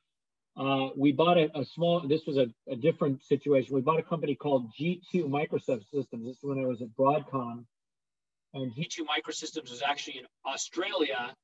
[0.57, 3.75] uh, we bought a, a, small, this was a, a, different situation.
[3.75, 6.25] We bought a company called G2 Microsoft Systems.
[6.25, 7.65] This is when I was at Broadcom.
[8.55, 11.35] And G2 Microsystems was actually in Australia.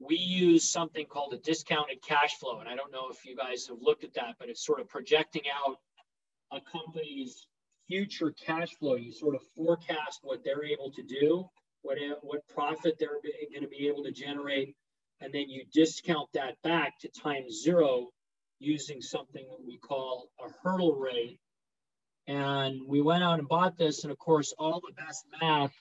[0.00, 2.60] We use something called a discounted cash flow.
[2.60, 4.88] And I don't know if you guys have looked at that, but it's sort of
[4.88, 5.76] projecting out
[6.52, 7.46] a company's
[7.88, 8.94] future cash flow.
[8.94, 11.46] You sort of forecast what they're able to do,
[11.82, 13.20] what, what profit they're
[13.52, 14.74] going to be able to generate
[15.20, 18.08] and then you discount that back to time zero
[18.58, 21.38] using something that we call a hurdle rate.
[22.26, 25.74] And we went out and bought this, and of course, all the best math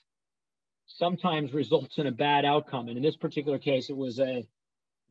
[0.98, 2.88] sometimes results in a bad outcome.
[2.88, 4.46] And in this particular case, it was a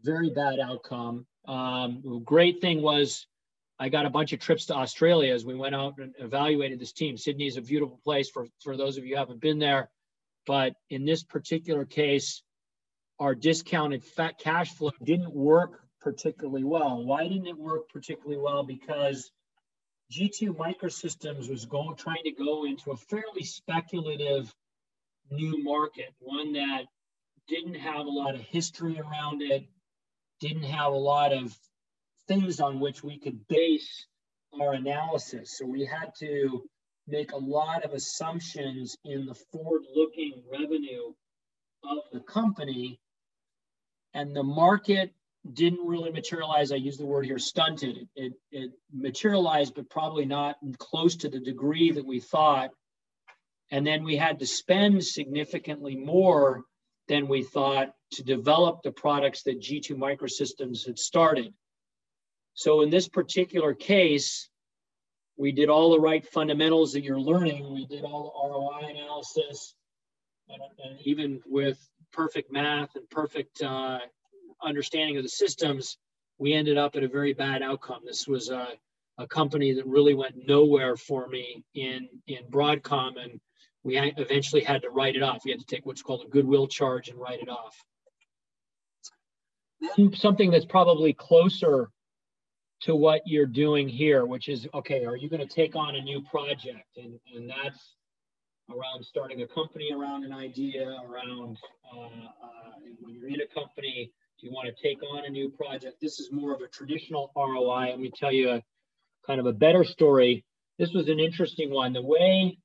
[0.02, 1.26] very bad outcome.
[1.46, 3.26] Um, great thing was
[3.78, 6.92] I got a bunch of trips to Australia as we went out and evaluated this
[6.92, 7.16] team.
[7.16, 9.90] Sydney is a beautiful place for, for those of you haven't been there.
[10.46, 12.42] But in this particular case,
[13.18, 17.04] our discounted fat cash flow didn't work particularly well.
[17.04, 18.64] Why didn't it work particularly well?
[18.64, 19.30] Because
[20.12, 24.52] G2 Microsystems was going trying to go into a fairly speculative
[25.32, 26.84] new market, one that
[27.48, 29.66] didn't have a lot of history around it,
[30.40, 31.56] didn't have a lot of
[32.28, 34.06] things on which we could base
[34.60, 35.58] our analysis.
[35.58, 36.62] So we had to
[37.08, 41.12] make a lot of assumptions in the forward-looking revenue
[41.84, 43.00] of the company
[44.14, 45.12] and the market
[45.52, 46.70] didn't really materialize.
[46.70, 48.08] I use the word here stunted.
[48.14, 52.70] It, it materialized, but probably not close to the degree that we thought.
[53.72, 56.62] And then we had to spend significantly more
[57.08, 61.54] than we thought to develop the products that G2 Microsystems had started.
[62.52, 64.50] So in this particular case,
[65.38, 67.72] we did all the right fundamentals that you're learning.
[67.72, 69.74] We did all the ROI analysis,
[70.50, 71.78] and, and even with
[72.12, 74.00] perfect math and perfect uh,
[74.62, 75.96] understanding of the systems,
[76.38, 78.02] we ended up at a very bad outcome.
[78.04, 78.68] This was a,
[79.16, 83.40] a company that really went nowhere for me in, in Broadcom, and
[83.84, 85.44] we eventually had to write it off.
[85.44, 87.76] We had to take what's called a goodwill charge and write it off.
[89.96, 91.90] Then something that's probably closer
[92.82, 96.00] to what you're doing here, which is okay, are you going to take on a
[96.00, 96.96] new project?
[96.96, 97.96] And, and that's
[98.70, 101.58] around starting a company around an idea, around
[101.92, 105.50] uh, uh, when you're in a company, do you want to take on a new
[105.50, 106.00] project?
[106.00, 107.90] This is more of a traditional ROI.
[107.90, 108.62] Let me tell you a
[109.26, 110.44] kind of a better story.
[110.78, 111.92] This was an interesting one.
[111.92, 112.58] The way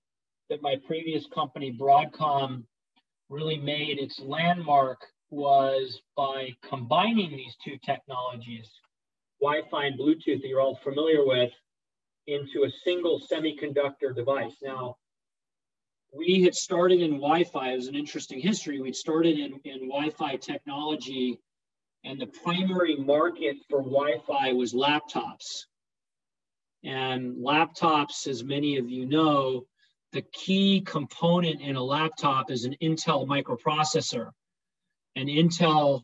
[0.49, 2.63] that my previous company, Broadcom,
[3.29, 8.69] really made its landmark was by combining these two technologies,
[9.41, 11.51] Wi-Fi and Bluetooth that you're all familiar with,
[12.27, 14.55] into a single semiconductor device.
[14.61, 14.97] Now,
[16.13, 17.71] we had started in Wi-Fi.
[17.71, 18.79] It was an interesting history.
[18.79, 21.39] We'd started in, in Wi-Fi technology,
[22.05, 25.65] and the primary market for Wi-Fi was laptops.
[26.83, 29.65] And laptops, as many of you know,
[30.13, 34.31] the key component in a laptop is an Intel microprocessor.
[35.15, 36.03] And Intel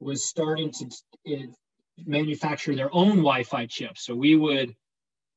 [0.00, 1.52] was starting to
[1.98, 4.04] manufacture their own Wi-Fi chips.
[4.04, 4.74] So we would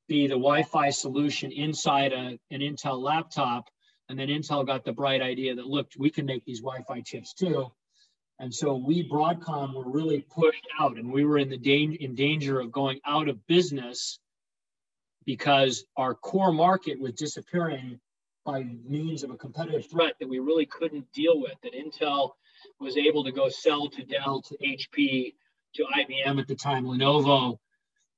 [0.08, 3.70] be the Wi-Fi solution inside a, an Intel laptop
[4.10, 7.34] and then Intel got the bright idea that, look, we can make these Wi-Fi chips
[7.34, 7.72] too.
[8.40, 12.16] And so we, Broadcom, were really pushed out and we were in, the da- in
[12.16, 14.20] danger of going out of business
[15.30, 18.00] because our core market was disappearing
[18.48, 21.54] by means of a competitive threat that we really couldn't deal with.
[21.62, 22.32] That Intel
[22.80, 25.36] was able to go sell to Dell, to HP,
[25.76, 27.60] to IBM at the time, Lenovo,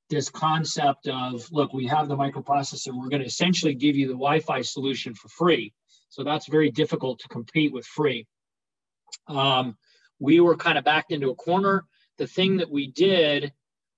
[0.10, 4.13] this concept of look, we have the microprocessor, we're going to essentially give you the
[4.13, 5.74] Wi Fi solution for free.
[6.08, 8.26] So that's very difficult to compete with free.
[9.28, 9.76] Um,
[10.17, 11.84] we were kind of backed into a corner.
[12.19, 13.52] The thing that we did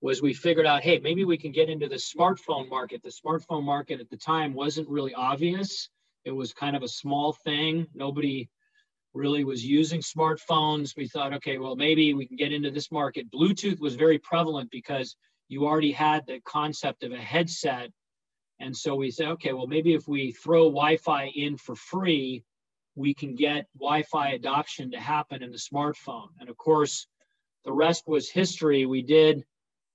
[0.04, 3.02] was we figured out, hey, maybe we can get into the smartphone market.
[3.02, 5.90] The smartphone market at the time wasn't really obvious.
[6.26, 7.88] It was kind of a small thing.
[7.96, 8.50] Nobody
[9.16, 10.96] really was using smartphones.
[10.96, 13.32] We thought, okay, well, maybe we can get into this market.
[13.32, 15.16] Bluetooth was very prevalent because
[15.48, 17.90] you already had the concept of a headset
[18.64, 22.44] and so we said, okay, well, maybe if we throw Wi Fi in for free,
[22.96, 26.30] we can get Wi Fi adoption to happen in the smartphone.
[26.40, 27.08] And of course,
[27.66, 28.86] the rest was history.
[28.86, 29.44] We did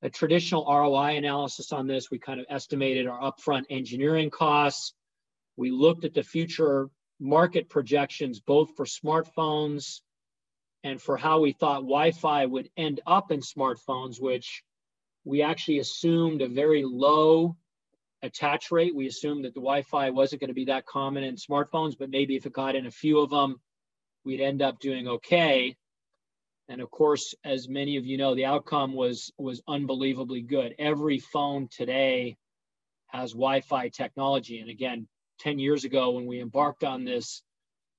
[0.03, 2.11] a traditional ROI analysis on this.
[2.11, 4.94] We kind of estimated our upfront engineering costs.
[5.57, 6.88] We looked at the future
[7.20, 10.01] market projections, both for smartphones
[10.84, 14.62] and for how we thought Wi Fi would end up in smartphones, which
[15.24, 17.57] we actually assumed a very low
[18.22, 18.94] attach rate.
[18.94, 22.36] We assumed that the Wi-Fi wasn't going to be that common in smartphones, but maybe
[22.36, 23.61] if it got in a few of them,
[24.24, 25.76] we'd end up doing okay.
[26.68, 30.74] And of course, as many of you know, the outcome was was unbelievably good.
[30.78, 32.36] Every phone today
[33.06, 34.60] has Wi-Fi technology.
[34.60, 35.08] And again,
[35.40, 37.42] 10 years ago when we embarked on this,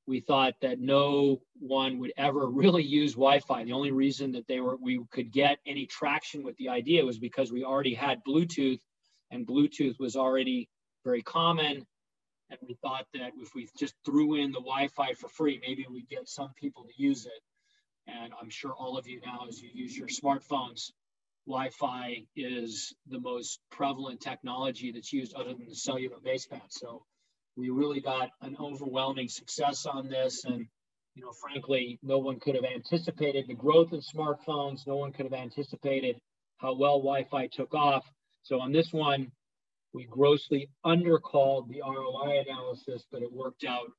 [0.06, 3.64] we thought that no one would ever really use Wi-Fi.
[3.64, 7.18] The only reason that they were we could get any traction with the idea was
[7.18, 8.80] because we already had Bluetooth
[9.32, 10.70] and Bluetooth was already
[11.04, 11.86] very common.
[12.52, 16.10] And we thought that if we just threw in the Wi-Fi for free, maybe we'd
[16.10, 17.42] get some people to use it.
[18.10, 20.92] And I'm sure all of you now, as you use your smartphones,
[21.48, 26.70] Wi-Fi is the most prevalent technology that's used other than the cellular baseband.
[26.70, 27.04] So
[27.56, 30.46] we really got an overwhelming success on this.
[30.46, 30.68] And,
[31.16, 34.86] you know, frankly, no one could have anticipated the growth of smartphones.
[34.86, 36.20] No one could have anticipated
[36.58, 38.06] how well Wi-Fi took off.
[38.44, 39.32] So on this one,
[39.94, 43.92] we grossly undercalled the ROI analysis, but it worked out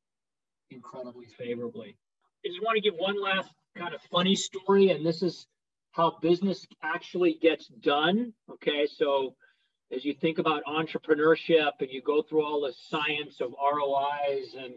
[0.71, 1.97] incredibly favorably.
[2.45, 5.47] I just want to give one last kind of funny story, and this is
[5.93, 8.33] how business actually gets done.
[8.51, 9.35] Okay, so
[9.93, 14.75] as you think about entrepreneurship and you go through all the science of ROIs and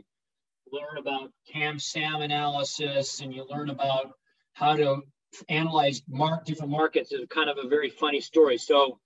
[0.71, 4.13] learn about TAM SAM analysis and you learn about
[4.53, 5.01] how to
[5.49, 8.57] analyze mark, different markets is kind of a very funny story.
[8.57, 8.99] So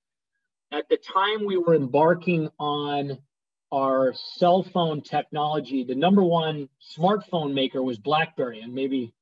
[0.71, 3.17] at the time we were embarking on
[3.71, 8.61] our cell phone technology, the number one smartphone maker was BlackBerry.
[8.61, 9.13] And maybe,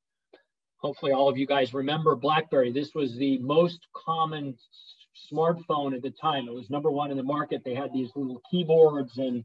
[0.86, 2.72] hopefully, all of you guys remember BlackBerry.
[2.72, 4.56] This was the most common
[5.34, 6.48] smartphone at the time.
[6.48, 7.64] It was number one in the market.
[7.66, 9.44] They had these little keyboards and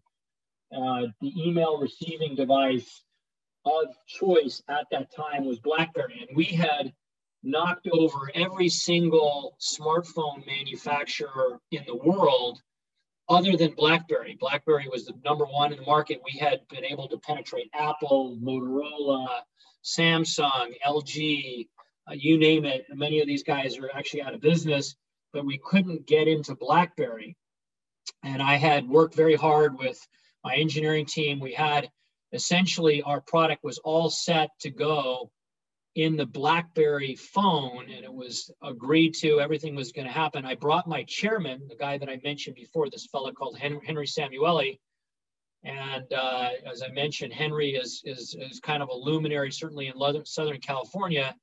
[0.70, 3.02] uh, the email receiving device
[3.64, 6.26] of choice at that time was BlackBerry.
[6.28, 6.92] And we had
[7.42, 12.60] knocked over every single smartphone manufacturer in the world
[13.30, 14.36] other than BlackBerry.
[14.38, 16.20] BlackBerry was the number one in the market.
[16.24, 19.28] We had been able to penetrate Apple, Motorola,
[19.84, 21.68] Samsung, LG,
[22.10, 22.86] uh, you name it.
[22.92, 24.96] Many of these guys are actually out of business,
[25.32, 27.36] but we couldn't get into BlackBerry.
[28.24, 29.98] And I had worked very hard with
[30.42, 31.38] my engineering team.
[31.38, 31.88] We had
[32.32, 35.30] essentially our product was all set to go
[35.96, 40.44] in the BlackBerry phone, and it was agreed to, everything was going to happen.
[40.44, 44.78] I brought my chairman, the guy that I mentioned before, this fellow called Henry Samueli.
[45.64, 50.24] And uh, as I mentioned, Henry is, is, is kind of a luminary, certainly in
[50.24, 51.34] Southern California,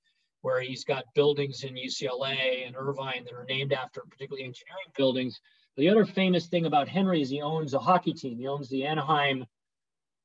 [0.41, 5.39] where he's got buildings in UCLA and Irvine that are named after particularly engineering buildings.
[5.75, 8.39] The other famous thing about Henry is he owns a hockey team.
[8.39, 9.45] He owns the Anaheim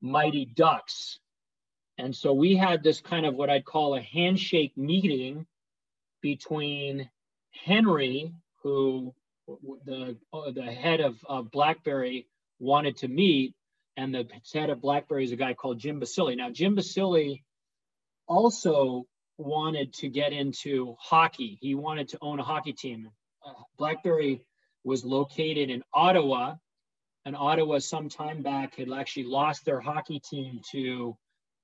[0.01, 1.19] Mighty Ducks.
[2.03, 5.47] And so we had this kind of what I'd call a handshake meeting
[6.21, 7.09] between
[7.65, 8.35] Henry,
[8.65, 9.15] who
[9.87, 10.17] the,
[10.53, 12.27] the head of, of BlackBerry
[12.59, 13.55] wanted to meet,
[13.97, 16.37] and the head of BlackBerry is a guy called Jim Balsillie.
[16.37, 17.45] Now, Jim Balsillie
[18.27, 19.07] also
[19.39, 21.57] wanted to get into hockey.
[21.61, 23.11] He wanted to own a hockey team.
[23.47, 24.43] Uh, BlackBerry
[24.83, 26.57] was located in Ottawa,
[27.25, 31.17] and Ottawa some time back had actually lost their hockey team to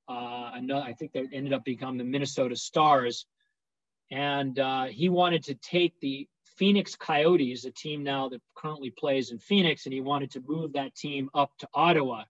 [0.08, 3.26] uh, another, I think they ended up becoming the Minnesota Stars.
[4.10, 9.30] And uh, he wanted to take the Phoenix Coyotes, a team now that currently plays
[9.30, 12.24] in Phoenix, and he wanted to move that team up to Ottawa.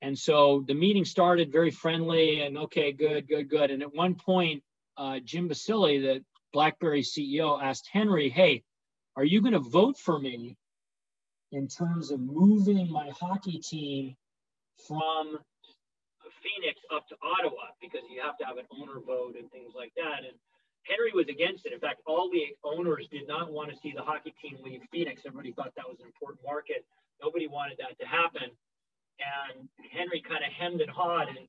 [0.00, 3.70] And so the meeting started very friendly and okay, good, good, good.
[3.70, 4.62] And at one point,
[4.96, 8.64] uh, Jim Balsillie, the BlackBerry CEO, asked Henry, "Hey,
[9.16, 10.56] are you going to vote for me
[11.52, 14.16] in terms of moving my hockey team
[14.86, 15.38] from
[16.44, 19.92] Phoenix up to Ottawa because you have to have an owner vote and things like
[19.96, 20.28] that.
[20.28, 20.36] And
[20.84, 21.72] Henry was against it.
[21.72, 25.22] In fact, all the owners did not want to see the hockey team leave Phoenix.
[25.24, 26.84] Everybody thought that was an important market.
[27.22, 28.52] Nobody wanted that to happen.
[29.16, 31.48] And Henry kind of hemmed and hawed, and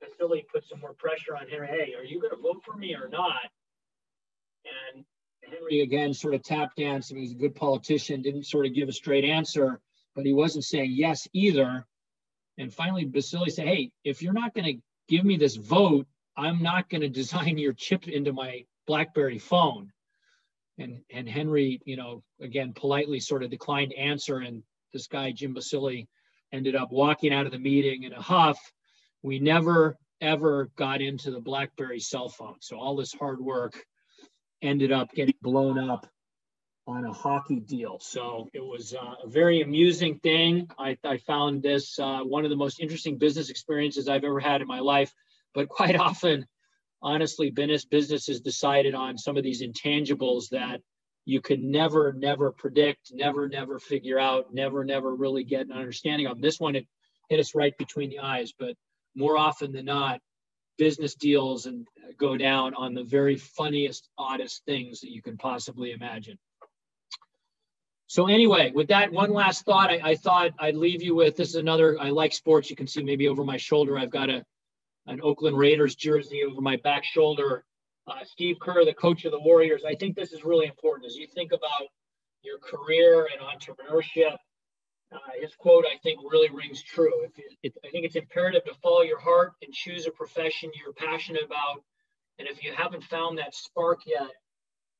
[0.00, 1.66] Balsillie put some more pressure on Henry.
[1.66, 3.50] Hey, are you going to vote for me or not?
[4.94, 5.04] And
[5.42, 7.12] Henry again sort of tap danced.
[7.12, 9.80] He was a good politician, didn't sort of give a straight answer,
[10.14, 11.84] but he wasn't saying yes either.
[12.58, 16.62] And finally, Balsillie said, hey, if you're not going to give me this vote, I'm
[16.62, 19.92] not going to design your chip into my BlackBerry phone.
[20.78, 24.38] And, and Henry, you know, again, politely sort of declined answer.
[24.38, 26.06] And this guy, Jim Balsillie,
[26.52, 28.58] ended up walking out of the meeting in a huff.
[29.22, 32.56] We never, ever got into the BlackBerry cell phone.
[32.60, 33.74] So all this hard work
[34.62, 36.06] ended up getting blown up
[36.90, 37.98] on a hockey deal.
[38.00, 40.68] So it was uh, a very amusing thing.
[40.78, 44.60] I, I found this uh, one of the most interesting business experiences I've ever had
[44.60, 45.12] in my life.
[45.54, 46.46] But quite often,
[47.00, 50.80] honestly, business businesses decided on some of these intangibles that
[51.24, 56.26] you could never, never predict, never, never figure out, never, never really get an understanding
[56.26, 56.40] of.
[56.40, 56.86] This one, it
[57.28, 58.52] hit us right between the eyes.
[58.58, 58.74] But
[59.14, 60.20] more often than not,
[60.76, 61.86] business deals and
[62.18, 66.38] go down on the very funniest, oddest things that you can possibly imagine.
[68.10, 71.50] So anyway, with that one last thought, I, I, thought I'd leave you with this
[71.50, 71.96] is another.
[72.00, 72.68] I like sports.
[72.68, 74.44] You can see maybe over my shoulder, I've got a
[75.06, 77.64] an Oakland Raiders jersey over my back shoulder.
[78.08, 79.84] Uh, Steve Kerr, the coach of the Warriors.
[79.86, 81.86] I think this is really important as you think about
[82.42, 84.36] your career and entrepreneurship.
[85.12, 87.24] Uh, his quote, I think, really rings true.
[87.26, 87.30] If
[87.62, 91.44] it, I think it's imperative to follow your heart and choose a profession you're passionate
[91.44, 91.84] about.
[92.40, 94.30] And if you haven't found that spark yet,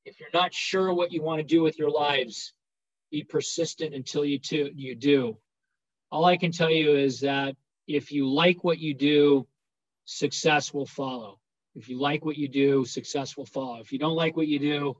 [0.04, 2.52] if you're not sure what you want to do with your lives,
[3.10, 5.36] be persistent until you, to, you do.
[6.10, 7.56] All I can tell you is that
[7.86, 9.46] if you like what you do,
[10.04, 11.38] success will follow.
[11.74, 13.80] If you like what you do, success will follow.
[13.80, 14.96] If you don't like what you do,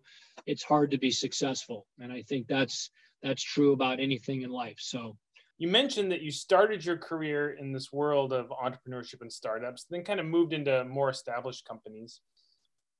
[0.46, 1.86] it's hard to be successful.
[1.98, 2.90] And I think that's
[3.22, 4.78] that's true about anything in life.
[4.78, 5.16] So
[5.58, 10.04] you mentioned that you started your career in this world of entrepreneurship and startups, then
[10.04, 12.20] kind of moved into more established companies.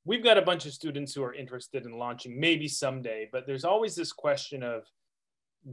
[0.05, 3.65] We've got a bunch of students who are interested in launching maybe someday, but there's
[3.65, 4.85] always this question of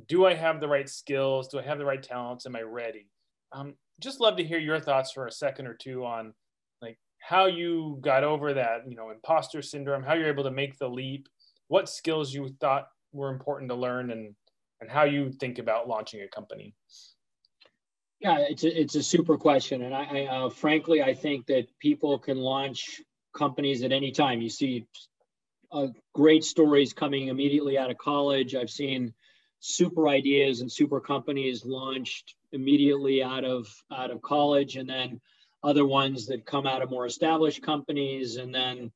[0.07, 1.47] do I have the right skills?
[1.47, 2.45] Do I have the right talents?
[2.45, 3.07] Am I ready?
[3.51, 6.33] Um, just love to hear your thoughts for a second or two on
[6.81, 10.77] like how you got over that, you know, imposter syndrome, how you're able to make
[10.77, 11.27] the leap,
[11.67, 14.35] what skills you thought were important to learn and
[14.79, 16.73] and how you think about launching a company
[18.19, 21.67] yeah it's a, it's a super question and i, I uh, frankly i think that
[21.79, 23.01] people can launch
[23.35, 24.85] companies at any time you see
[25.71, 29.13] uh, great stories coming immediately out of college i've seen
[29.59, 35.19] super ideas and super companies launched immediately out of out of college and then
[35.63, 38.91] other ones that come out of more established companies and then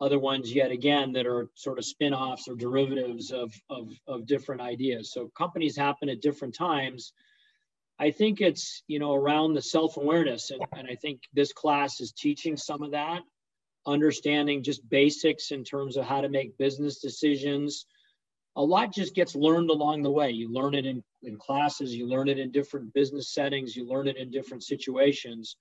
[0.00, 4.60] other ones yet again that are sort of spin-offs or derivatives of, of, of different
[4.60, 5.12] ideas.
[5.12, 7.12] So companies happen at different times.
[7.98, 10.50] I think it's, you know, around the self-awareness.
[10.50, 13.22] And, and I think this class is teaching some of that,
[13.86, 17.86] understanding just basics in terms of how to make business decisions.
[18.56, 20.30] A lot just gets learned along the way.
[20.30, 24.08] You learn it in, in classes, you learn it in different business settings, you learn
[24.08, 25.56] it in different situations.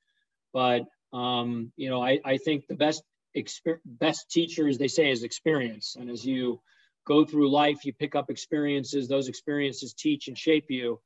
[0.54, 0.84] But
[1.14, 3.04] um, you know, I, I think the best
[3.36, 6.60] exper- best teachers they say is experience and as you
[7.06, 11.00] go through life you pick up experiences those experiences teach and shape you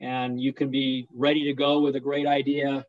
[0.00, 2.84] and you can be ready to go with a great idea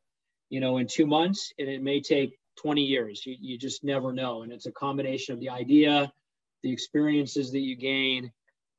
[0.49, 4.13] you know in two months and it may take 20 years you, you just never
[4.13, 6.11] know and it's a combination of the idea
[6.63, 8.31] the experiences that you gain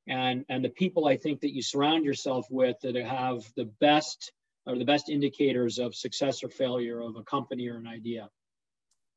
[0.08, 4.32] and and the people i think that you surround yourself with that have the best
[4.66, 8.28] or the best indicators of success or failure of a company or an idea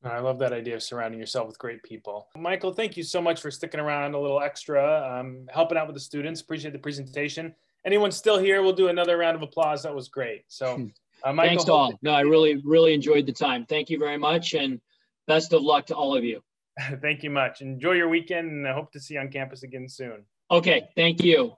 [0.06, 2.28] I love that idea of surrounding yourself with great people.
[2.36, 5.96] Michael, thank you so much for sticking around a little extra, um, helping out with
[5.96, 6.42] the students.
[6.42, 7.56] Appreciate the presentation.
[7.86, 9.84] Anyone still here, we'll do another round of applause.
[9.84, 10.44] That was great.
[10.50, 10.90] So,
[11.24, 11.98] uh, Michael, thanks all.
[12.02, 13.66] No, I really, really enjoyed the time.
[13.66, 14.82] Thank you very much, and
[15.28, 16.42] best of luck to all of you.
[17.02, 17.62] thank you much.
[17.62, 20.26] Enjoy your weekend, and I hope to see you on campus again soon.
[20.52, 21.54] Okay, thank you.